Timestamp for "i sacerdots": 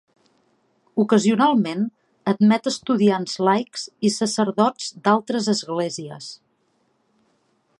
4.09-4.89